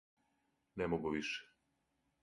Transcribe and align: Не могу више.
Не 0.83 0.89
могу 0.95 1.15
више. 1.19 1.47